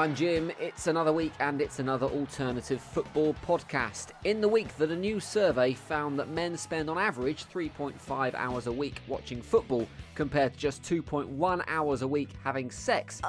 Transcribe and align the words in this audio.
I'm 0.00 0.14
Jim. 0.14 0.50
It's 0.58 0.86
another 0.86 1.12
week 1.12 1.34
and 1.40 1.60
it's 1.60 1.78
another 1.78 2.06
alternative 2.06 2.80
football 2.80 3.36
podcast. 3.46 4.12
In 4.24 4.40
the 4.40 4.48
week 4.48 4.74
that 4.78 4.90
a 4.90 4.96
new 4.96 5.20
survey 5.20 5.74
found 5.74 6.18
that 6.18 6.30
men 6.30 6.56
spend 6.56 6.88
on 6.88 6.96
average 6.96 7.44
3.5 7.44 8.32
hours 8.32 8.66
a 8.66 8.72
week 8.72 9.02
watching 9.08 9.42
football 9.42 9.86
compared 10.14 10.54
to 10.54 10.58
just 10.58 10.82
2.1 10.84 11.62
hours 11.66 12.00
a 12.00 12.08
week 12.08 12.30
having 12.42 12.70
sex. 12.70 13.20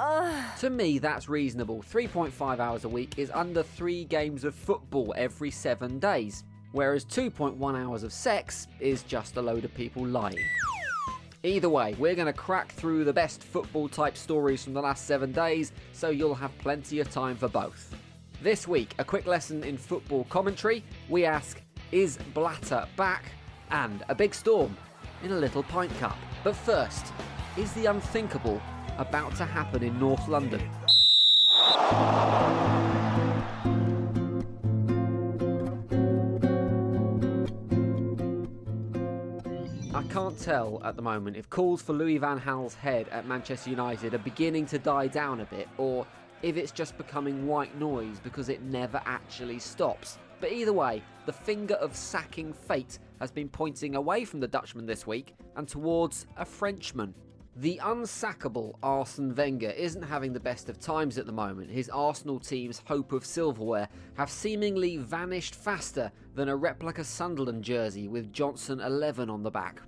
To 0.61 0.70
me, 0.70 0.97
that's 0.97 1.28
reasonable. 1.28 1.84
3.5 1.92 2.60
hours 2.60 2.86
a 2.86 2.89
week 2.89 3.19
is 3.19 3.29
under 3.32 3.64
three 3.64 4.06
games 4.06 4.46
of 4.46 4.56
football 4.56 5.14
every 5.18 5.51
seven 5.51 6.00
days, 6.00 6.46
whereas 6.71 7.04
2.1 7.04 7.78
hours 7.78 8.04
of 8.04 8.14
sex 8.14 8.69
is 8.79 9.04
just 9.04 9.36
a 9.36 9.42
load 9.42 9.65
of 9.65 9.74
people 9.75 10.07
lying. 10.07 10.39
Either 11.44 11.70
way, 11.70 11.96
we're 11.98 12.14
going 12.14 12.28
to 12.28 12.34
crack 12.34 12.71
through 12.74 13.04
the 13.04 13.12
best 13.12 13.44
football 13.44 13.89
type 13.89 14.16
stories 14.16 14.64
from 14.64 14.74
the 14.74 14.82
last 14.82 15.07
seven 15.07 15.32
days, 15.32 15.71
so 15.92 16.11
you'll 16.11 16.36
have 16.36 16.56
plenty 16.60 17.00
of 17.00 17.10
time 17.10 17.36
for 17.36 17.48
both. 17.48 17.96
This 18.43 18.68
week, 18.68 18.93
a 19.00 19.04
quick 19.04 19.25
lesson 19.25 19.64
in 19.64 19.75
football 19.75 20.25
commentary. 20.25 20.84
We 21.10 21.25
ask, 21.25 21.60
is 21.92 22.20
Blatter 22.36 22.88
back? 22.96 23.25
And 23.71 24.04
a 24.07 24.14
big 24.14 24.36
storm 24.36 24.78
in 25.24 25.32
a 25.32 25.36
little 25.36 25.64
pint 25.64 25.92
cup. 25.98 26.18
But 26.43 26.56
first, 26.56 27.12
is 27.57 27.71
the 27.73 27.87
unthinkable 27.87 28.62
about 29.00 29.36
to 29.37 29.46
happen 29.46 29.82
in 29.82 30.00
North 30.00 30.28
London? 30.28 30.62
Can't 40.31 40.44
tell 40.44 40.81
at 40.86 40.95
the 40.95 41.02
moment 41.02 41.36
if 41.36 41.50
calls 41.50 41.81
for 41.81 41.92
Louis 41.92 42.17
Van 42.17 42.40
Gaal's 42.40 42.73
head 42.73 43.09
at 43.09 43.28
Manchester 43.28 43.70
United 43.70 44.14
are 44.14 44.20
beginning 44.20 44.66
to 44.67 44.80
die 44.80 45.08
down 45.08 45.42
a 45.42 45.45
bit, 45.45 45.67
or 45.78 46.08
if 46.42 46.56
it's 46.56 46.72
just 46.72 46.98
becoming 46.98 47.48
white 47.48 47.78
noise 47.78 48.18
because 48.23 48.48
it 48.48 48.62
never 48.62 49.02
actually 49.06 49.60
stops. 49.60 50.20
But 50.40 50.54
either 50.54 50.72
way, 50.72 51.04
the 51.26 51.34
finger 51.34 51.76
of 51.76 51.98
sacking 51.98 52.54
fate 52.54 53.00
has 53.20 53.30
been 53.30 53.50
pointing 53.50 53.96
away 53.96 54.23
from 54.23 54.40
the 54.40 54.48
Dutchman 54.48 54.86
this 54.86 55.06
week 55.06 55.36
and 55.58 55.68
towards 55.68 56.28
a 56.38 56.45
Frenchman. 56.45 57.14
The 57.58 57.82
unsackable 57.84 58.76
Arsene 58.82 59.36
Wenger 59.36 59.72
isn't 59.72 60.02
having 60.02 60.32
the 60.32 60.40
best 60.40 60.70
of 60.70 60.80
times 60.80 61.18
at 61.18 61.26
the 61.26 61.34
moment. 61.34 61.70
His 61.70 61.90
Arsenal 61.90 62.40
team's 62.40 62.82
hope 62.86 63.12
of 63.12 63.26
silverware 63.26 63.90
have 64.14 64.30
seemingly 64.30 64.95
vanished 64.95 65.56
faster 65.56 66.10
than 66.34 66.48
a 66.48 66.56
replica 66.56 67.04
Sunderland 67.04 67.66
jersey 67.66 68.08
with 68.08 68.32
Johnson 68.32 68.80
11 68.80 69.30
on 69.30 69.44
the 69.44 69.52
back. 69.52 69.82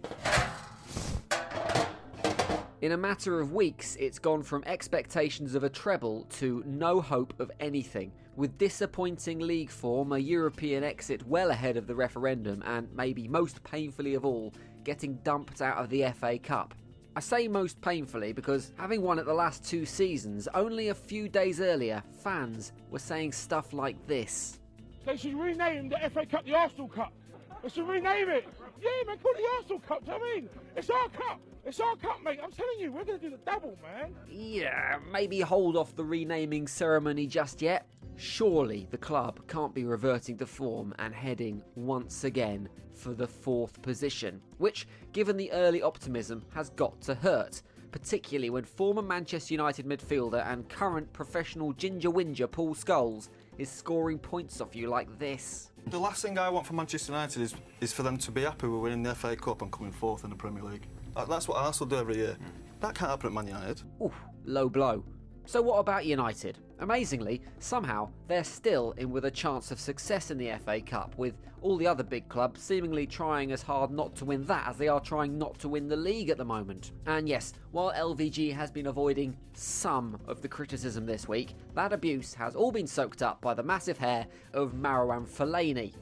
In 2.83 2.91
a 2.91 2.97
matter 2.97 3.39
of 3.39 3.53
weeks, 3.53 3.95
it's 3.97 4.19
gone 4.19 4.43
from 4.43 4.61
expectations 4.65 5.55
of 5.55 5.63
a 5.63 5.69
treble 5.69 6.25
to 6.31 6.61
no 6.65 6.99
hope 6.99 7.33
of 7.39 7.49
anything, 7.61 8.11
with 8.35 8.57
disappointing 8.57 9.39
league 9.39 9.69
form, 9.69 10.11
a 10.11 10.17
European 10.17 10.83
exit 10.83 11.25
well 11.25 11.51
ahead 11.51 11.77
of 11.77 11.87
the 11.87 11.95
referendum, 11.95 12.61
and 12.65 12.93
maybe 12.93 13.25
most 13.29 13.63
painfully 13.63 14.15
of 14.15 14.25
all, 14.25 14.53
getting 14.83 15.15
dumped 15.23 15.61
out 15.61 15.77
of 15.77 15.89
the 15.89 16.03
FA 16.11 16.37
Cup. 16.37 16.73
I 17.15 17.21
say 17.21 17.47
most 17.47 17.79
painfully 17.79 18.33
because 18.33 18.73
having 18.77 19.01
won 19.01 19.17
it 19.17 19.25
the 19.25 19.33
last 19.33 19.63
two 19.63 19.85
seasons, 19.85 20.49
only 20.53 20.89
a 20.89 20.93
few 20.93 21.29
days 21.29 21.61
earlier, 21.61 22.03
fans 22.21 22.73
were 22.91 22.99
saying 22.99 23.31
stuff 23.31 23.71
like 23.71 23.95
this. 24.07 24.59
They 25.05 25.15
should 25.15 25.39
rename 25.39 25.87
the 25.87 25.99
FA 26.13 26.25
Cup 26.25 26.43
the 26.43 26.55
Arsenal 26.55 26.89
Cup. 26.89 27.13
They 27.63 27.69
should 27.69 27.87
rename 27.87 28.27
it. 28.27 28.45
Yeah, 28.81 28.89
man, 29.07 29.19
call 29.19 29.31
it 29.31 29.37
the 29.37 29.55
Arsenal 29.55 29.79
Cup. 29.79 30.05
Do 30.05 30.11
you 30.11 30.17
know 30.17 30.25
I 30.25 30.35
mean? 30.35 30.49
It's 30.75 30.89
our 30.89 31.07
cup. 31.07 31.39
It's 31.65 31.79
our 31.79 31.95
cup, 31.95 32.21
mate. 32.23 32.39
I'm 32.43 32.51
telling 32.51 32.77
you, 32.77 32.91
we're 32.91 33.05
going 33.05 33.19
to 33.19 33.29
do 33.29 33.35
the 33.35 33.51
double, 33.51 33.77
man. 33.81 34.13
Yeah, 34.29 34.99
maybe 35.09 35.39
hold 35.39 35.77
off 35.77 35.95
the 35.95 36.03
renaming 36.03 36.67
ceremony 36.67 37.25
just 37.25 37.61
yet. 37.61 37.87
Surely 38.17 38.87
the 38.91 38.97
club 38.97 39.39
can't 39.47 39.73
be 39.73 39.85
reverting 39.85 40.37
to 40.39 40.45
form 40.45 40.93
and 40.99 41.15
heading 41.15 41.63
once 41.75 42.25
again 42.25 42.67
for 42.93 43.13
the 43.13 43.27
fourth 43.27 43.81
position, 43.81 44.41
which, 44.57 44.87
given 45.13 45.37
the 45.37 45.51
early 45.53 45.81
optimism, 45.81 46.43
has 46.53 46.69
got 46.71 46.99
to 47.01 47.15
hurt. 47.15 47.61
Particularly 47.91 48.49
when 48.49 48.65
former 48.65 49.01
Manchester 49.01 49.53
United 49.53 49.85
midfielder 49.85 50.45
and 50.51 50.67
current 50.67 51.11
professional 51.13 51.73
ginger 51.73 52.09
whinger 52.09 52.47
Paul 52.47 52.75
Scholes 52.75 53.29
is 53.57 53.69
scoring 53.69 54.19
points 54.19 54.59
off 54.59 54.75
you 54.75 54.89
like 54.89 55.17
this. 55.17 55.71
The 55.87 55.99
last 55.99 56.21
thing 56.21 56.37
I 56.37 56.49
want 56.49 56.65
for 56.65 56.73
Manchester 56.73 57.11
United 57.11 57.41
is, 57.41 57.55
is 57.81 57.93
for 57.93 58.03
them 58.03 58.17
to 58.17 58.31
be 58.31 58.41
happy 58.41 58.67
with 58.67 58.81
winning 58.81 59.03
the 59.03 59.13
FA 59.13 59.35
Cup 59.35 59.61
and 59.61 59.71
coming 59.71 59.91
fourth 59.91 60.23
in 60.23 60.29
the 60.29 60.35
Premier 60.35 60.63
League. 60.63 60.87
That's 61.15 61.47
what 61.47 61.57
Arsenal 61.57 61.89
do 61.89 61.97
every 61.97 62.15
year. 62.17 62.33
Hmm. 62.33 62.47
That 62.79 62.95
can't 62.95 63.11
happen 63.11 63.27
at 63.27 63.33
Man 63.33 63.47
United. 63.47 63.81
Ooh, 64.01 64.11
low 64.45 64.69
blow. 64.69 65.03
So, 65.45 65.61
what 65.61 65.77
about 65.77 66.05
United? 66.05 66.57
Amazingly, 66.83 67.41
somehow 67.59 68.09
they're 68.27 68.43
still 68.43 68.91
in 68.97 69.09
with 69.09 69.23
a 69.23 69.31
chance 69.31 69.71
of 69.71 69.79
success 69.79 70.31
in 70.31 70.37
the 70.37 70.51
FA 70.65 70.81
Cup, 70.81 71.17
with 71.17 71.33
all 71.61 71.77
the 71.77 71.87
other 71.87 72.03
big 72.03 72.27
clubs 72.27 72.61
seemingly 72.61 73.07
trying 73.07 73.53
as 73.53 73.61
hard 73.61 73.89
not 73.89 74.13
to 74.17 74.25
win 74.25 74.43
that 74.47 74.67
as 74.67 74.75
they 74.75 74.89
are 74.89 74.99
trying 74.99 75.37
not 75.37 75.57
to 75.59 75.69
win 75.69 75.87
the 75.87 75.95
league 75.95 76.29
at 76.29 76.37
the 76.37 76.43
moment. 76.43 76.91
And 77.05 77.29
yes, 77.29 77.53
while 77.71 77.93
LVG 77.93 78.53
has 78.53 78.69
been 78.69 78.87
avoiding 78.87 79.37
some 79.53 80.19
of 80.27 80.41
the 80.41 80.49
criticism 80.49 81.05
this 81.05 81.25
week, 81.25 81.55
that 81.73 81.93
abuse 81.93 82.33
has 82.33 82.53
all 82.53 82.73
been 82.73 82.85
soaked 82.85 83.23
up 83.23 83.39
by 83.39 83.53
the 83.53 83.63
massive 83.63 83.97
hair 83.97 84.27
of 84.53 84.73
Marouane 84.73 85.25
Fellaini. 85.25 85.93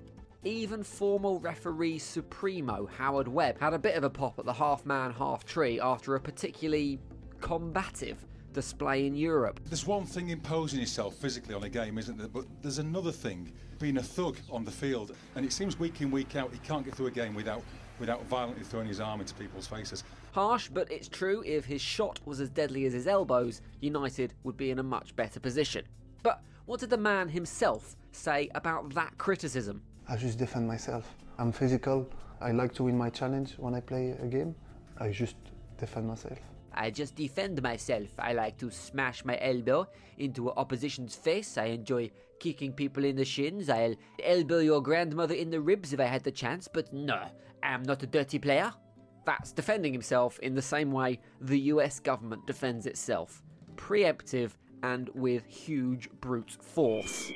Even 0.43 0.81
former 0.81 1.35
referee 1.35 1.99
Supremo 1.99 2.87
Howard 2.97 3.27
Webb 3.27 3.59
had 3.59 3.75
a 3.75 3.79
bit 3.79 3.97
of 3.97 4.03
a 4.03 4.09
pop 4.09 4.39
at 4.39 4.45
the 4.45 4.53
half 4.53 4.83
man, 4.87 5.11
half 5.11 5.45
tree 5.45 5.79
after 5.79 6.15
a 6.15 6.19
particularly 6.19 6.97
combative 7.39 8.25
display 8.53 9.05
in 9.05 9.15
Europe. 9.15 9.59
There's 9.65 9.87
one 9.87 10.05
thing 10.05 10.29
imposing 10.29 10.79
yourself 10.79 11.15
physically 11.15 11.55
on 11.55 11.63
a 11.63 11.69
game, 11.69 11.97
isn't 11.97 12.17
there? 12.17 12.27
But 12.27 12.45
there's 12.61 12.79
another 12.79 13.11
thing, 13.11 13.51
being 13.79 13.97
a 13.97 14.03
thug 14.03 14.37
on 14.49 14.65
the 14.65 14.71
field. 14.71 15.15
And 15.35 15.45
it 15.45 15.53
seems 15.53 15.79
week 15.79 16.01
in, 16.01 16.11
week 16.11 16.35
out, 16.35 16.51
he 16.51 16.59
can't 16.59 16.85
get 16.85 16.95
through 16.95 17.07
a 17.07 17.11
game 17.11 17.33
without 17.33 17.63
without 17.99 18.25
violently 18.25 18.63
throwing 18.63 18.87
his 18.87 18.99
arm 18.99 19.21
into 19.21 19.33
people's 19.35 19.67
faces. 19.67 20.03
Harsh, 20.31 20.69
but 20.69 20.91
it's 20.91 21.07
true 21.07 21.43
if 21.45 21.65
his 21.65 21.81
shot 21.81 22.19
was 22.25 22.41
as 22.41 22.49
deadly 22.49 22.85
as 22.85 22.93
his 22.93 23.05
elbows, 23.05 23.61
United 23.79 24.33
would 24.43 24.57
be 24.57 24.71
in 24.71 24.79
a 24.79 24.83
much 24.83 25.15
better 25.15 25.39
position. 25.39 25.85
But 26.23 26.41
what 26.65 26.79
did 26.79 26.89
the 26.89 26.97
man 26.97 27.29
himself 27.29 27.95
say 28.11 28.49
about 28.55 28.93
that 28.95 29.15
criticism? 29.19 29.83
I 30.09 30.17
just 30.17 30.39
defend 30.39 30.67
myself. 30.67 31.15
I'm 31.37 31.51
physical. 31.51 32.09
I 32.41 32.51
like 32.51 32.73
to 32.75 32.83
win 32.83 32.97
my 32.97 33.11
challenge 33.11 33.53
when 33.57 33.75
I 33.75 33.81
play 33.81 34.15
a 34.19 34.25
game. 34.25 34.55
I 34.97 35.11
just 35.11 35.35
defend 35.77 36.07
myself. 36.07 36.39
I 36.73 36.89
just 36.91 37.15
defend 37.15 37.61
myself. 37.61 38.09
I 38.19 38.33
like 38.33 38.57
to 38.59 38.71
smash 38.71 39.25
my 39.25 39.37
elbow 39.41 39.87
into 40.17 40.51
opposition's 40.51 41.15
face. 41.15 41.57
I 41.57 41.65
enjoy 41.65 42.11
kicking 42.39 42.73
people 42.73 43.05
in 43.05 43.15
the 43.15 43.25
shins. 43.25 43.69
I'll 43.69 43.95
elbow 44.23 44.59
your 44.59 44.81
grandmother 44.81 45.35
in 45.35 45.49
the 45.49 45.61
ribs 45.61 45.93
if 45.93 45.99
I 45.99 46.05
had 46.05 46.23
the 46.23 46.31
chance, 46.31 46.67
but 46.67 46.91
no, 46.93 47.23
I'm 47.63 47.83
not 47.83 48.03
a 48.03 48.07
dirty 48.07 48.39
player. 48.39 48.73
That's 49.25 49.51
defending 49.51 49.93
himself 49.93 50.39
in 50.39 50.55
the 50.55 50.61
same 50.61 50.91
way 50.91 51.19
the 51.39 51.59
US 51.59 51.99
government 51.99 52.47
defends 52.47 52.85
itself 52.85 53.43
preemptive 53.75 54.51
and 54.83 55.09
with 55.13 55.45
huge 55.45 56.09
brute 56.21 56.51
force. 56.51 57.31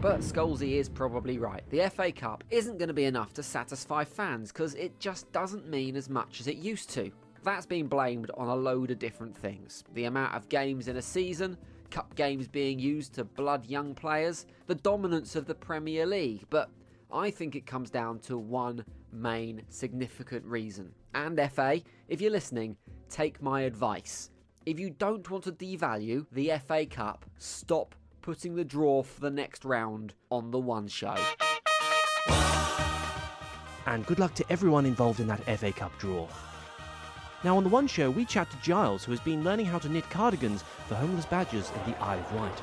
But 0.00 0.20
Scholesy 0.20 0.76
is 0.76 0.88
probably 0.88 1.36
right. 1.36 1.62
The 1.68 1.90
FA 1.90 2.10
Cup 2.10 2.42
isn't 2.48 2.78
going 2.78 2.88
to 2.88 2.94
be 2.94 3.04
enough 3.04 3.34
to 3.34 3.42
satisfy 3.42 4.02
fans 4.04 4.50
because 4.50 4.74
it 4.76 4.98
just 4.98 5.30
doesn't 5.30 5.68
mean 5.68 5.94
as 5.94 6.08
much 6.08 6.40
as 6.40 6.46
it 6.46 6.56
used 6.56 6.88
to. 6.94 7.12
That's 7.44 7.66
been 7.66 7.86
blamed 7.86 8.30
on 8.38 8.48
a 8.48 8.54
load 8.54 8.90
of 8.90 8.98
different 8.98 9.36
things. 9.36 9.84
The 9.92 10.04
amount 10.04 10.34
of 10.34 10.48
games 10.48 10.88
in 10.88 10.96
a 10.96 11.02
season, 11.02 11.58
cup 11.90 12.14
games 12.14 12.48
being 12.48 12.78
used 12.78 13.12
to 13.14 13.24
blood 13.24 13.66
young 13.66 13.94
players, 13.94 14.46
the 14.68 14.74
dominance 14.74 15.36
of 15.36 15.44
the 15.44 15.54
Premier 15.54 16.06
League, 16.06 16.46
but 16.48 16.70
I 17.12 17.30
think 17.30 17.54
it 17.54 17.66
comes 17.66 17.90
down 17.90 18.20
to 18.20 18.38
one 18.38 18.86
main 19.12 19.64
significant 19.68 20.46
reason. 20.46 20.94
And 21.12 21.38
FA, 21.52 21.82
if 22.08 22.22
you're 22.22 22.30
listening, 22.30 22.78
take 23.10 23.42
my 23.42 23.62
advice. 23.62 24.30
If 24.64 24.80
you 24.80 24.88
don't 24.88 25.30
want 25.30 25.44
to 25.44 25.52
devalue 25.52 26.24
the 26.32 26.52
FA 26.66 26.86
Cup, 26.86 27.26
stop 27.36 27.94
putting 28.22 28.54
the 28.54 28.64
draw 28.64 29.02
for 29.02 29.20
the 29.20 29.30
next 29.30 29.64
round 29.64 30.14
on 30.30 30.50
the 30.50 30.58
one 30.58 30.88
show. 30.88 31.16
and 33.86 34.06
good 34.06 34.18
luck 34.18 34.34
to 34.34 34.44
everyone 34.50 34.86
involved 34.86 35.20
in 35.20 35.26
that 35.26 35.42
FA 35.58 35.72
Cup 35.72 35.92
draw. 35.98 36.28
Now, 37.42 37.56
on 37.56 37.64
the 37.64 37.70
One 37.70 37.86
Show, 37.86 38.10
we 38.10 38.26
chat 38.26 38.50
to 38.50 38.56
Giles, 38.58 39.02
who 39.02 39.12
has 39.12 39.20
been 39.20 39.42
learning 39.42 39.64
how 39.64 39.78
to 39.78 39.88
knit 39.88 40.08
cardigans 40.10 40.62
for 40.86 40.94
homeless 40.94 41.24
badgers 41.24 41.70
in 41.70 41.92
the 41.92 41.98
Isle 41.98 42.18
of 42.18 42.34
Wight. 42.34 42.62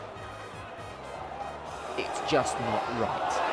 It's 1.97 2.31
just 2.31 2.59
not 2.59 2.83
right. 3.01 3.46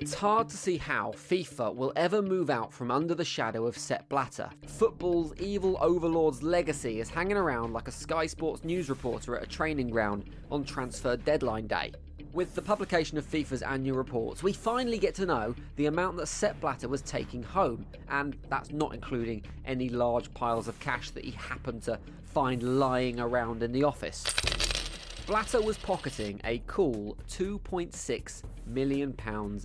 It's 0.00 0.14
hard 0.14 0.48
to 0.48 0.56
see 0.56 0.78
how 0.78 1.12
FIFA 1.12 1.74
will 1.74 1.92
ever 1.94 2.22
move 2.22 2.48
out 2.48 2.72
from 2.72 2.90
under 2.90 3.14
the 3.14 3.22
shadow 3.22 3.66
of 3.66 3.76
Sepp 3.76 4.08
Blatter. 4.08 4.48
Football's 4.66 5.34
evil 5.38 5.76
overlord's 5.78 6.42
legacy 6.42 7.00
is 7.00 7.10
hanging 7.10 7.36
around 7.36 7.74
like 7.74 7.86
a 7.86 7.92
Sky 7.92 8.24
Sports 8.24 8.64
news 8.64 8.88
reporter 8.88 9.36
at 9.36 9.42
a 9.42 9.46
training 9.46 9.90
ground 9.90 10.24
on 10.50 10.64
transfer 10.64 11.18
deadline 11.18 11.66
day. 11.66 11.92
With 12.32 12.54
the 12.54 12.62
publication 12.62 13.18
of 13.18 13.26
FIFA's 13.26 13.60
annual 13.60 13.98
reports, 13.98 14.42
we 14.42 14.54
finally 14.54 14.96
get 14.96 15.14
to 15.16 15.26
know 15.26 15.54
the 15.76 15.84
amount 15.84 16.16
that 16.16 16.28
Sepp 16.28 16.58
Blatter 16.62 16.88
was 16.88 17.02
taking 17.02 17.42
home, 17.42 17.84
and 18.08 18.38
that's 18.48 18.72
not 18.72 18.94
including 18.94 19.44
any 19.66 19.90
large 19.90 20.32
piles 20.32 20.66
of 20.66 20.80
cash 20.80 21.10
that 21.10 21.26
he 21.26 21.32
happened 21.32 21.82
to 21.82 21.98
find 22.24 22.78
lying 22.78 23.20
around 23.20 23.62
in 23.62 23.70
the 23.70 23.84
office. 23.84 24.24
Blatter 25.30 25.62
was 25.62 25.78
pocketing 25.78 26.40
a 26.42 26.60
cool 26.66 27.16
£2.6 27.28 28.42
million 28.66 29.14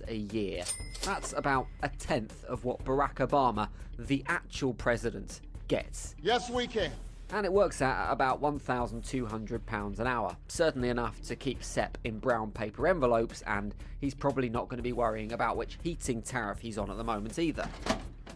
a 0.06 0.14
year. 0.14 0.62
That's 1.02 1.32
about 1.32 1.66
a 1.82 1.88
tenth 1.88 2.44
of 2.44 2.64
what 2.64 2.84
Barack 2.84 3.16
Obama, 3.16 3.68
the 3.98 4.22
actual 4.28 4.74
president, 4.74 5.40
gets. 5.66 6.14
Yes, 6.22 6.48
we 6.50 6.68
can. 6.68 6.92
And 7.32 7.44
it 7.44 7.52
works 7.52 7.82
out 7.82 8.06
at 8.06 8.12
about 8.12 8.40
£1,200 8.40 9.98
an 9.98 10.06
hour. 10.06 10.36
Certainly 10.46 10.90
enough 10.90 11.20
to 11.22 11.34
keep 11.34 11.64
Sepp 11.64 11.98
in 12.04 12.20
brown 12.20 12.52
paper 12.52 12.86
envelopes, 12.86 13.42
and 13.44 13.74
he's 14.00 14.14
probably 14.14 14.48
not 14.48 14.68
going 14.68 14.78
to 14.78 14.84
be 14.84 14.92
worrying 14.92 15.32
about 15.32 15.56
which 15.56 15.78
heating 15.82 16.22
tariff 16.22 16.60
he's 16.60 16.78
on 16.78 16.92
at 16.92 16.96
the 16.96 17.02
moment 17.02 17.40
either. 17.40 17.68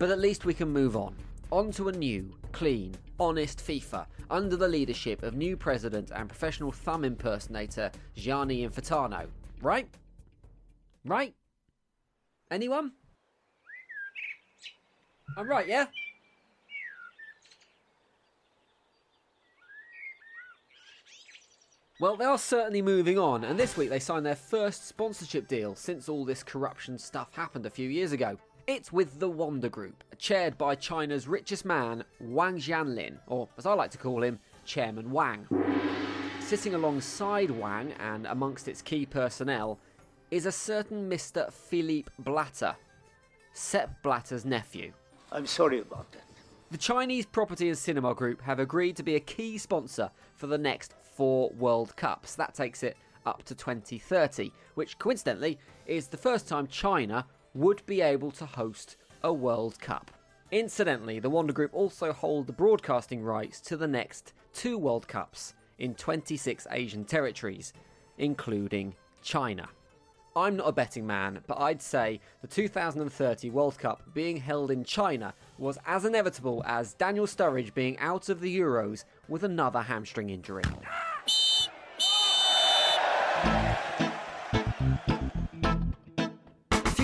But 0.00 0.10
at 0.10 0.18
least 0.18 0.46
we 0.46 0.52
can 0.52 0.68
move 0.68 0.96
on. 0.96 1.14
On 1.52 1.70
to 1.72 1.90
a 1.90 1.92
new, 1.92 2.34
clean, 2.50 2.96
honest 3.20 3.58
FIFA 3.58 4.06
under 4.30 4.56
the 4.56 4.66
leadership 4.66 5.22
of 5.22 5.34
new 5.34 5.56
president 5.56 6.10
and 6.10 6.28
professional 6.28 6.72
thumb 6.72 7.04
impersonator 7.04 7.92
Gianni 8.16 8.66
Infantino. 8.66 9.26
Right? 9.60 9.88
Right? 11.04 11.34
Anyone? 12.50 12.92
I'm 15.36 15.48
right, 15.48 15.68
yeah? 15.68 15.86
Well, 22.00 22.16
they 22.16 22.24
are 22.24 22.38
certainly 22.38 22.80
moving 22.80 23.18
on, 23.18 23.44
and 23.44 23.58
this 23.58 23.76
week 23.76 23.90
they 23.90 23.98
signed 23.98 24.24
their 24.24 24.34
first 24.34 24.88
sponsorship 24.88 25.46
deal 25.46 25.74
since 25.74 26.08
all 26.08 26.24
this 26.24 26.42
corruption 26.42 26.98
stuff 26.98 27.34
happened 27.34 27.66
a 27.66 27.70
few 27.70 27.90
years 27.90 28.12
ago. 28.12 28.38
It's 28.72 28.92
with 28.92 29.18
the 29.18 29.28
Wanda 29.28 29.68
Group, 29.68 30.04
chaired 30.16 30.56
by 30.56 30.76
China's 30.76 31.26
richest 31.26 31.64
man, 31.64 32.04
Wang 32.20 32.56
Jianlin, 32.56 33.18
or 33.26 33.48
as 33.58 33.66
I 33.66 33.74
like 33.74 33.90
to 33.90 33.98
call 33.98 34.22
him, 34.22 34.38
Chairman 34.64 35.10
Wang. 35.10 35.44
Sitting 36.38 36.74
alongside 36.74 37.50
Wang 37.50 37.92
and 37.98 38.28
amongst 38.28 38.68
its 38.68 38.80
key 38.80 39.06
personnel 39.06 39.80
is 40.30 40.46
a 40.46 40.52
certain 40.52 41.10
Mr. 41.10 41.52
Philippe 41.52 42.12
Blatter, 42.20 42.76
Sepp 43.54 44.04
Blatter's 44.04 44.44
nephew. 44.44 44.92
I'm 45.32 45.46
sorry 45.46 45.80
about 45.80 46.12
that. 46.12 46.22
The 46.70 46.78
Chinese 46.78 47.26
Property 47.26 47.70
and 47.70 47.76
Cinema 47.76 48.14
Group 48.14 48.40
have 48.42 48.60
agreed 48.60 48.94
to 48.98 49.02
be 49.02 49.16
a 49.16 49.20
key 49.20 49.58
sponsor 49.58 50.12
for 50.36 50.46
the 50.46 50.58
next 50.58 50.94
four 51.16 51.50
World 51.58 51.96
Cups. 51.96 52.36
That 52.36 52.54
takes 52.54 52.84
it 52.84 52.96
up 53.26 53.42
to 53.46 53.54
2030, 53.56 54.52
which 54.76 54.96
coincidentally 55.00 55.58
is 55.86 56.06
the 56.06 56.16
first 56.16 56.46
time 56.46 56.68
China 56.68 57.26
would 57.54 57.84
be 57.86 58.00
able 58.00 58.30
to 58.32 58.46
host 58.46 58.96
a 59.22 59.32
World 59.32 59.78
Cup. 59.80 60.10
Incidentally, 60.50 61.18
the 61.18 61.30
Wanda 61.30 61.52
Group 61.52 61.72
also 61.72 62.12
hold 62.12 62.46
the 62.46 62.52
broadcasting 62.52 63.22
rights 63.22 63.60
to 63.62 63.76
the 63.76 63.86
next 63.86 64.32
two 64.52 64.78
World 64.78 65.06
Cups 65.06 65.54
in 65.78 65.94
26 65.94 66.66
Asian 66.70 67.04
territories, 67.04 67.72
including 68.18 68.94
China. 69.22 69.68
I'm 70.36 70.56
not 70.56 70.68
a 70.68 70.72
betting 70.72 71.06
man, 71.06 71.40
but 71.46 71.60
I'd 71.60 71.82
say 71.82 72.20
the 72.40 72.46
2030 72.46 73.50
World 73.50 73.78
Cup 73.78 74.02
being 74.14 74.36
held 74.36 74.70
in 74.70 74.84
China 74.84 75.34
was 75.58 75.78
as 75.86 76.04
inevitable 76.04 76.62
as 76.66 76.94
Daniel 76.94 77.26
Sturridge 77.26 77.74
being 77.74 77.98
out 77.98 78.28
of 78.28 78.40
the 78.40 78.58
Euros 78.58 79.04
with 79.28 79.42
another 79.42 79.82
hamstring 79.82 80.30
injury. 80.30 80.62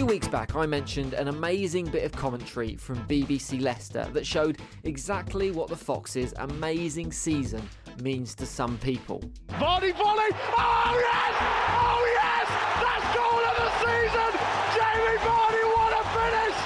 Weeks 0.07 0.29
back, 0.29 0.55
I 0.55 0.67
mentioned 0.67 1.15
an 1.15 1.29
amazing 1.29 1.87
bit 1.87 2.05
of 2.05 2.13
commentary 2.13 2.77
from 2.77 2.97
BBC 3.09 3.61
Leicester 3.61 4.07
that 4.13 4.25
showed 4.25 4.59
exactly 4.85 5.51
what 5.51 5.69
the 5.69 5.77
Foxes' 5.77 6.33
amazing 6.37 7.11
season 7.11 7.69
means 8.03 8.35
to 8.37 8.47
some 8.47 8.79
people. 8.79 9.21
Vardy 9.49 9.97
volley! 9.97 10.31
Oh 10.33 10.95
yes! 10.95 11.35
Oh 11.83 12.05
yes! 12.15 12.47
That's 12.83 13.17
goal 13.17 13.43
of 13.43 13.57
the 13.59 13.71
season! 13.83 14.33
Jamie 14.77 15.19
Vardy, 15.27 15.65
what 15.75 15.93
a 15.93 16.05
finish! 16.15 16.59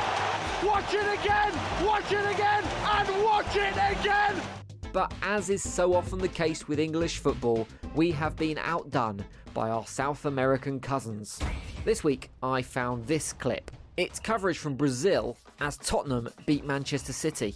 Watch 0.68 0.92
it 0.92 1.20
again! 1.20 1.52
Watch 1.86 2.12
it 2.12 2.34
again! 2.34 2.64
And 2.84 3.24
watch 3.24 3.56
it 3.56 4.00
again! 4.00 4.59
But 4.92 5.12
as 5.22 5.50
is 5.50 5.62
so 5.62 5.94
often 5.94 6.18
the 6.18 6.28
case 6.28 6.66
with 6.66 6.80
English 6.80 7.18
football, 7.18 7.66
we 7.94 8.10
have 8.12 8.36
been 8.36 8.58
outdone 8.58 9.24
by 9.54 9.70
our 9.70 9.86
South 9.86 10.24
American 10.24 10.80
cousins. 10.80 11.38
This 11.84 12.02
week, 12.02 12.30
I 12.42 12.62
found 12.62 13.06
this 13.06 13.32
clip. 13.32 13.70
It's 13.96 14.18
coverage 14.18 14.58
from 14.58 14.74
Brazil 14.74 15.36
as 15.60 15.76
Tottenham 15.76 16.28
beat 16.46 16.64
Manchester 16.64 17.12
City. 17.12 17.54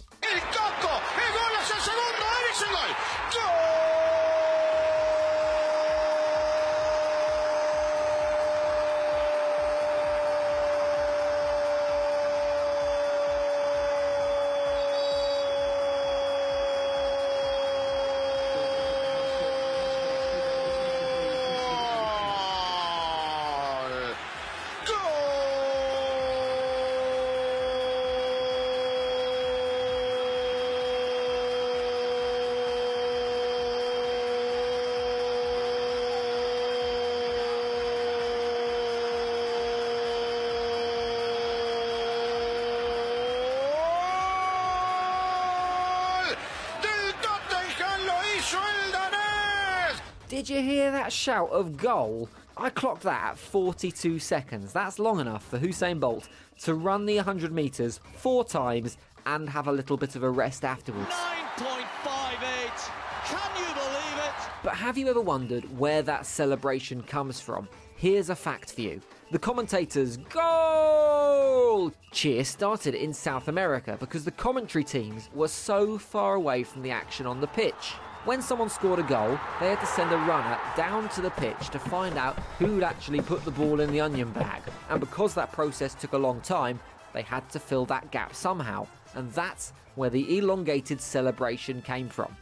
Did 50.27 50.49
you 50.49 50.59
hear 50.59 50.89
that 50.91 51.13
shout 51.13 51.51
of 51.51 51.77
goal? 51.77 52.29
I 52.57 52.71
clocked 52.71 53.03
that 53.03 53.31
at 53.31 53.37
42 53.37 54.17
seconds. 54.17 54.73
That's 54.73 54.97
long 54.97 55.19
enough 55.19 55.45
for 55.45 55.59
Usain 55.59 55.99
Bolt 55.99 56.27
to 56.61 56.73
run 56.73 57.05
the 57.05 57.17
100 57.17 57.51
metres 57.51 57.99
four 58.15 58.43
times 58.43 58.97
and 59.27 59.47
have 59.47 59.67
a 59.67 59.71
little 59.71 59.97
bit 59.97 60.15
of 60.15 60.23
a 60.23 60.29
rest 60.29 60.65
afterwards. 60.65 61.13
9.58. 61.57 62.89
Can 63.25 63.51
you 63.55 63.73
believe 63.75 64.25
it? 64.25 64.49
But 64.63 64.73
have 64.73 64.97
you 64.97 65.07
ever 65.09 65.21
wondered 65.21 65.77
where 65.77 66.01
that 66.01 66.25
celebration 66.25 67.03
comes 67.03 67.39
from? 67.39 67.69
Here's 67.95 68.31
a 68.31 68.35
fact 68.35 68.73
for 68.73 68.81
you. 68.81 69.01
The 69.29 69.39
commentators' 69.39 70.17
goal 70.17 71.91
cheer 72.11 72.43
started 72.43 72.95
in 72.95 73.13
South 73.13 73.47
America 73.47 73.95
because 73.99 74.25
the 74.25 74.31
commentary 74.31 74.83
teams 74.83 75.29
were 75.35 75.49
so 75.49 75.99
far 75.99 76.33
away 76.33 76.63
from 76.63 76.81
the 76.81 76.89
action 76.89 77.27
on 77.27 77.41
the 77.41 77.47
pitch. 77.47 77.93
When 78.25 78.41
someone 78.41 78.69
scored 78.69 78.97
a 78.97 79.03
goal, 79.03 79.39
they 79.59 79.69
had 79.69 79.79
to 79.81 79.85
send 79.85 80.11
a 80.11 80.17
runner 80.17 80.57
down 80.75 81.09
to 81.09 81.21
the 81.21 81.29
pitch 81.29 81.69
to 81.69 81.77
find 81.77 82.17
out 82.17 82.35
who'd 82.57 82.81
actually 82.81 83.21
put 83.21 83.45
the 83.45 83.51
ball 83.51 83.81
in 83.81 83.91
the 83.91 84.01
onion 84.01 84.31
bag. 84.31 84.63
And 84.89 84.99
because 84.99 85.35
that 85.35 85.51
process 85.51 85.93
took 85.93 86.13
a 86.13 86.17
long 86.17 86.41
time, 86.41 86.79
they 87.13 87.21
had 87.21 87.47
to 87.51 87.59
fill 87.59 87.85
that 87.85 88.09
gap 88.09 88.33
somehow. 88.33 88.87
And 89.13 89.31
that's 89.33 89.73
where 89.93 90.09
the 90.09 90.39
elongated 90.39 90.99
celebration 90.99 91.83
came 91.83 92.09
from. 92.09 92.35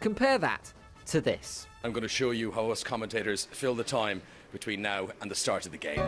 Compare 0.00 0.38
that 0.38 0.72
to 1.06 1.20
this. 1.20 1.66
I'm 1.84 1.92
going 1.92 2.00
to 2.00 2.08
show 2.08 2.30
you 2.30 2.50
how 2.50 2.70
us 2.70 2.82
commentators 2.82 3.44
fill 3.44 3.74
the 3.74 3.84
time 3.84 4.22
between 4.52 4.80
now 4.80 5.08
and 5.20 5.30
the 5.30 5.34
start 5.34 5.66
of 5.66 5.72
the 5.72 5.78
game. 5.78 6.02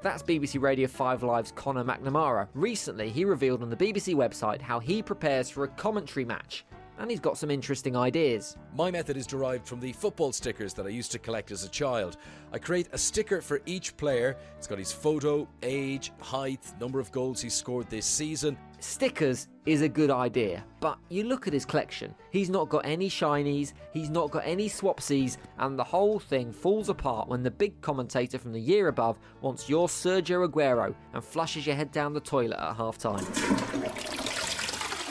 That's 0.00 0.22
BBC 0.22 0.62
Radio 0.62 0.88
5 0.88 1.22
Live's 1.22 1.52
Conor 1.52 1.84
McNamara. 1.84 2.48
Recently, 2.54 3.10
he 3.10 3.26
revealed 3.26 3.62
on 3.62 3.68
the 3.68 3.76
BBC 3.76 4.14
website 4.14 4.62
how 4.62 4.78
he 4.78 5.02
prepares 5.02 5.50
for 5.50 5.64
a 5.64 5.68
commentary 5.68 6.24
match, 6.24 6.64
and 6.98 7.10
he's 7.10 7.20
got 7.20 7.38
some 7.38 7.50
interesting 7.50 7.96
ideas. 7.96 8.56
My 8.74 8.90
method 8.90 9.16
is 9.16 9.26
derived 9.26 9.66
from 9.66 9.80
the 9.80 9.92
football 9.92 10.32
stickers 10.32 10.74
that 10.74 10.86
I 10.86 10.90
used 10.90 11.12
to 11.12 11.18
collect 11.18 11.50
as 11.50 11.64
a 11.64 11.68
child. 11.68 12.16
I 12.52 12.58
create 12.58 12.88
a 12.92 12.98
sticker 12.98 13.40
for 13.40 13.60
each 13.66 13.96
player. 13.96 14.36
It's 14.56 14.66
got 14.66 14.78
his 14.78 14.92
photo, 14.92 15.48
age, 15.62 16.12
height, 16.20 16.60
number 16.80 17.00
of 17.00 17.10
goals 17.12 17.40
he 17.40 17.50
scored 17.50 17.88
this 17.90 18.06
season. 18.06 18.56
Stickers 18.80 19.48
is 19.64 19.82
a 19.82 19.88
good 19.88 20.10
idea, 20.10 20.64
but 20.80 20.98
you 21.08 21.24
look 21.24 21.46
at 21.46 21.52
his 21.52 21.64
collection. 21.64 22.14
He's 22.30 22.50
not 22.50 22.68
got 22.68 22.84
any 22.84 23.08
shinies, 23.08 23.72
he's 23.92 24.10
not 24.10 24.30
got 24.30 24.44
any 24.46 24.68
swapsies, 24.68 25.38
and 25.58 25.78
the 25.78 25.84
whole 25.84 26.18
thing 26.18 26.52
falls 26.52 26.88
apart 26.88 27.28
when 27.28 27.42
the 27.42 27.50
big 27.50 27.80
commentator 27.80 28.38
from 28.38 28.52
the 28.52 28.60
year 28.60 28.88
above 28.88 29.18
wants 29.40 29.68
your 29.68 29.88
Sergio 29.88 30.48
Aguero 30.48 30.94
and 31.14 31.24
flushes 31.24 31.66
your 31.66 31.74
head 31.74 31.90
down 31.90 32.12
the 32.12 32.20
toilet 32.20 32.58
at 32.58 32.76
half 32.76 32.98
time. 32.98 33.24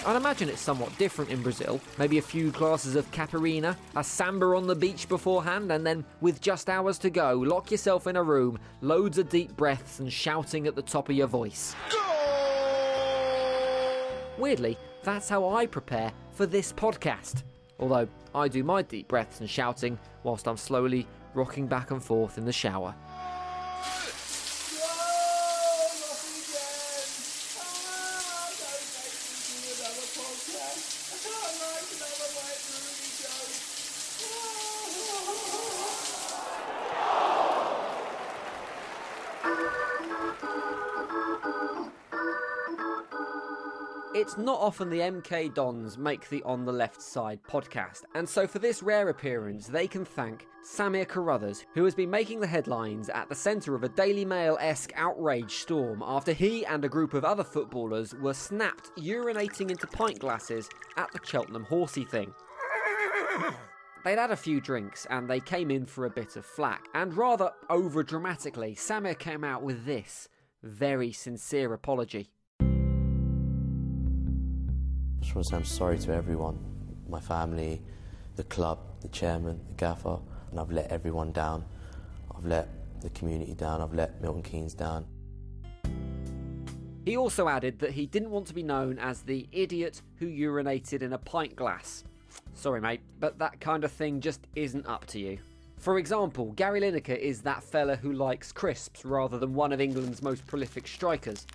I'd 0.05 0.15
imagine 0.15 0.49
it's 0.49 0.61
somewhat 0.61 0.95
different 0.99 1.31
in 1.31 1.41
Brazil. 1.41 1.81
Maybe 1.97 2.19
a 2.19 2.21
few 2.21 2.51
glasses 2.51 2.95
of 2.95 3.09
caipirinha, 3.09 3.75
a 3.95 4.03
samba 4.03 4.45
on 4.55 4.67
the 4.67 4.75
beach 4.75 5.09
beforehand, 5.09 5.71
and 5.71 5.85
then, 5.85 6.05
with 6.21 6.39
just 6.41 6.69
hours 6.69 6.99
to 6.99 7.09
go, 7.09 7.33
lock 7.33 7.71
yourself 7.71 8.05
in 8.05 8.15
a 8.15 8.21
room, 8.21 8.59
loads 8.81 9.17
of 9.17 9.29
deep 9.29 9.57
breaths, 9.57 9.99
and 9.99 10.13
shouting 10.13 10.67
at 10.67 10.75
the 10.75 10.81
top 10.83 11.09
of 11.09 11.15
your 11.15 11.25
voice. 11.25 11.75
Weirdly, 14.37 14.77
that's 15.01 15.27
how 15.27 15.49
I 15.49 15.65
prepare 15.65 16.11
for 16.33 16.45
this 16.45 16.71
podcast. 16.71 17.41
Although 17.79 18.07
I 18.35 18.47
do 18.47 18.63
my 18.63 18.83
deep 18.83 19.07
breaths 19.07 19.39
and 19.39 19.49
shouting 19.49 19.97
whilst 20.23 20.47
I'm 20.47 20.57
slowly 20.57 21.07
rocking 21.33 21.65
back 21.65 21.89
and 21.89 22.03
forth 22.03 22.37
in 22.37 22.45
the 22.45 22.53
shower. 22.53 22.93
It's 44.15 44.37
not 44.37 44.61
often 44.61 44.89
the 44.89 44.99
MK 44.99 45.53
Dons 45.53 45.97
make 45.97 46.29
the 46.29 46.41
On 46.43 46.63
the 46.63 46.71
Left 46.71 47.01
Side 47.01 47.41
podcast, 47.43 48.03
and 48.13 48.29
so 48.29 48.47
for 48.47 48.59
this 48.59 48.81
rare 48.81 49.09
appearance, 49.09 49.67
they 49.67 49.87
can 49.87 50.05
thank 50.05 50.47
Samir 50.63 51.05
Carruthers, 51.05 51.65
who 51.73 51.83
has 51.83 51.93
been 51.93 52.09
making 52.09 52.39
the 52.39 52.47
headlines 52.47 53.09
at 53.09 53.27
the 53.27 53.35
centre 53.35 53.75
of 53.75 53.83
a 53.83 53.89
Daily 53.89 54.23
Mail 54.23 54.57
esque 54.61 54.93
outrage 54.95 55.55
storm 55.55 56.01
after 56.01 56.31
he 56.31 56.65
and 56.65 56.85
a 56.85 56.89
group 56.89 57.13
of 57.13 57.25
other 57.25 57.43
footballers 57.43 58.15
were 58.15 58.33
snapped 58.33 58.89
urinating 58.95 59.69
into 59.69 59.85
pint 59.85 60.19
glasses 60.19 60.69
at 60.95 61.11
the 61.11 61.19
Cheltenham 61.21 61.65
Horsey 61.65 62.05
thing. 62.05 62.33
They'd 64.05 64.17
had 64.17 64.31
a 64.31 64.37
few 64.37 64.61
drinks 64.61 65.05
and 65.09 65.29
they 65.29 65.41
came 65.41 65.69
in 65.69 65.85
for 65.85 66.05
a 66.05 66.09
bit 66.09 66.37
of 66.37 66.45
flack, 66.45 66.87
and 66.93 67.17
rather 67.17 67.51
over 67.69 68.01
dramatically, 68.01 68.75
Samir 68.75 69.19
came 69.19 69.43
out 69.43 69.61
with 69.61 69.83
this 69.83 70.29
very 70.63 71.11
sincere 71.11 71.73
apology. 71.73 72.31
Want 75.35 75.47
to 75.47 75.51
say 75.51 75.57
I'm 75.57 75.65
sorry 75.65 75.97
to 75.99 76.13
everyone, 76.13 76.57
my 77.09 77.19
family, 77.19 77.81
the 78.37 78.45
club, 78.45 78.79
the 79.01 79.09
chairman, 79.09 79.59
the 79.67 79.73
gaffer, 79.73 80.17
and 80.49 80.57
I've 80.57 80.71
let 80.71 80.89
everyone 80.89 81.33
down. 81.33 81.65
I've 82.33 82.45
let 82.45 82.69
the 83.01 83.09
community 83.09 83.53
down, 83.53 83.81
I've 83.81 83.93
let 83.93 84.21
Milton 84.21 84.43
Keynes 84.43 84.73
down. 84.73 85.05
He 87.03 87.17
also 87.17 87.49
added 87.49 87.79
that 87.79 87.91
he 87.91 88.05
didn't 88.05 88.31
want 88.31 88.47
to 88.47 88.53
be 88.53 88.63
known 88.63 88.97
as 88.97 89.23
the 89.23 89.45
idiot 89.51 90.01
who 90.19 90.27
urinated 90.27 91.01
in 91.01 91.11
a 91.11 91.17
pint 91.17 91.57
glass. 91.57 92.05
Sorry, 92.53 92.79
mate, 92.79 93.01
but 93.19 93.37
that 93.39 93.59
kind 93.59 93.83
of 93.83 93.91
thing 93.91 94.21
just 94.21 94.47
isn't 94.55 94.87
up 94.87 95.05
to 95.07 95.19
you. 95.19 95.37
For 95.79 95.97
example, 95.97 96.53
Gary 96.53 96.79
Lineker 96.79 97.17
is 97.17 97.41
that 97.41 97.61
fella 97.61 97.97
who 97.97 98.13
likes 98.13 98.53
crisps 98.53 99.03
rather 99.03 99.37
than 99.37 99.53
one 99.53 99.73
of 99.73 99.81
England's 99.81 100.21
most 100.21 100.47
prolific 100.47 100.87
strikers. 100.87 101.45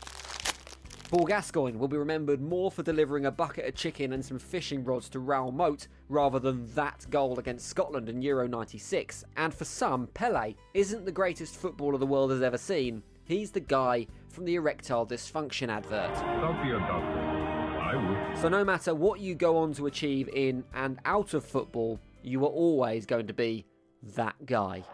Paul 1.10 1.26
Gascoigne 1.26 1.76
will 1.76 1.88
be 1.88 1.96
remembered 1.96 2.40
more 2.40 2.70
for 2.70 2.84
delivering 2.84 3.26
a 3.26 3.32
bucket 3.32 3.66
of 3.66 3.74
chicken 3.74 4.12
and 4.12 4.24
some 4.24 4.38
fishing 4.38 4.84
rods 4.84 5.08
to 5.08 5.18
Raoul 5.18 5.50
Moat 5.50 5.88
rather 6.08 6.38
than 6.38 6.72
that 6.74 7.04
goal 7.10 7.36
against 7.40 7.66
Scotland 7.66 8.08
in 8.08 8.22
Euro 8.22 8.46
96. 8.46 9.24
And 9.36 9.52
for 9.52 9.64
some, 9.64 10.06
Pele 10.14 10.54
isn't 10.72 11.04
the 11.04 11.10
greatest 11.10 11.56
footballer 11.56 11.98
the 11.98 12.06
world 12.06 12.30
has 12.30 12.42
ever 12.42 12.56
seen. 12.56 13.02
He's 13.24 13.50
the 13.50 13.58
guy 13.58 14.06
from 14.28 14.44
the 14.44 14.54
erectile 14.54 15.04
dysfunction 15.04 15.68
advert. 15.68 16.14
Don't 16.14 16.62
be 16.62 16.70
a 16.70 16.78
doctor. 16.78 17.18
I 17.18 18.30
would. 18.30 18.38
So 18.38 18.48
no 18.48 18.64
matter 18.64 18.94
what 18.94 19.18
you 19.18 19.34
go 19.34 19.56
on 19.56 19.72
to 19.74 19.86
achieve 19.86 20.28
in 20.32 20.62
and 20.74 21.00
out 21.04 21.34
of 21.34 21.44
football, 21.44 21.98
you 22.22 22.44
are 22.44 22.50
always 22.50 23.04
going 23.04 23.26
to 23.26 23.34
be 23.34 23.66
that 24.14 24.36
guy. 24.46 24.84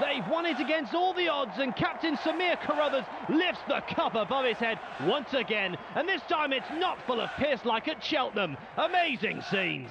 They've 0.00 0.26
won 0.26 0.46
it 0.46 0.58
against 0.58 0.94
all 0.94 1.12
the 1.12 1.28
odds, 1.28 1.58
and 1.58 1.76
Captain 1.76 2.16
Samir 2.16 2.58
Carruthers 2.60 3.04
lifts 3.28 3.60
the 3.68 3.82
cup 3.94 4.14
above 4.14 4.46
his 4.46 4.56
head 4.56 4.78
once 5.04 5.34
again. 5.34 5.76
And 5.94 6.08
this 6.08 6.22
time 6.22 6.52
it's 6.52 6.70
not 6.74 7.04
full 7.06 7.20
of 7.20 7.30
piss 7.36 7.64
like 7.64 7.88
at 7.88 8.02
Cheltenham. 8.02 8.56
Amazing 8.78 9.42
scenes. 9.42 9.90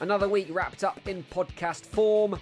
Another 0.00 0.28
week 0.28 0.48
wrapped 0.50 0.82
up 0.82 1.06
in 1.06 1.22
podcast 1.24 1.86
form. 1.86 2.38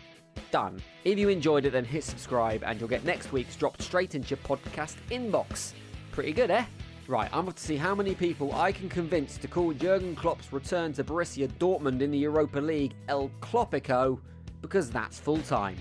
Done. 0.51 0.81
If 1.05 1.19
you 1.19 1.29
enjoyed 1.29 1.67
it, 1.67 1.71
then 1.71 1.85
hit 1.85 2.05
subscribe, 2.05 2.63
and 2.65 2.81
you'll 2.81 2.89
get 2.89 3.05
next 3.05 3.33
week's 3.33 3.57
dropped 3.57 3.83
straight 3.83 4.15
into 4.15 4.31
your 4.31 4.39
podcast 4.39 4.97
inbox. 5.11 5.73
Pretty 6.13 6.33
good, 6.33 6.51
eh? 6.51 6.65
Right, 7.09 7.31
I'm 7.33 7.47
off 7.47 7.57
to 7.57 7.63
see 7.63 7.77
how 7.77 7.95
many 7.95 8.15
people 8.15 8.55
I 8.55 8.73
can 8.73 8.89
convince 8.89 9.37
to 9.39 9.49
call 9.49 9.73
Jurgen 9.73 10.17
Klopp's 10.17 10.53
return 10.53 10.93
to 10.95 11.05
Borussia 11.05 11.47
Dortmund 11.59 12.01
in 12.01 12.11
the 12.11 12.19
Europa 12.19 12.59
League 12.59 12.95
El 13.09 13.31
Kloppico 13.41 14.19
because 14.61 14.91
that's 14.91 15.19
full 15.19 15.39
time. 15.39 15.77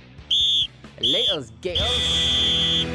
Laters, 1.00 1.52
gators. 1.62 2.86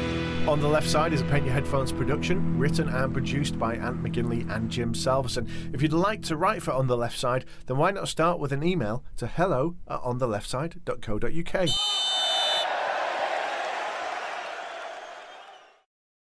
On 0.47 0.59
the 0.59 0.67
Left 0.67 0.89
Side 0.89 1.13
is 1.13 1.21
a 1.21 1.25
Paint 1.25 1.45
Your 1.45 1.53
Headphones 1.53 1.91
production, 1.91 2.57
written 2.57 2.89
and 2.89 3.13
produced 3.13 3.59
by 3.59 3.75
Ant 3.75 4.01
McGinley 4.01 4.49
and 4.49 4.71
Jim 4.71 4.95
Salverson. 4.95 5.47
If 5.71 5.83
you'd 5.83 5.93
like 5.93 6.23
to 6.23 6.35
write 6.35 6.63
for 6.63 6.71
On 6.71 6.87
the 6.87 6.97
Left 6.97 7.17
Side, 7.17 7.45
then 7.67 7.77
why 7.77 7.91
not 7.91 8.07
start 8.07 8.39
with 8.39 8.51
an 8.51 8.63
email 8.63 9.03
to 9.17 9.27
hello 9.27 9.75
at 9.87 10.01
ontheleftside.co.uk. 10.01 11.69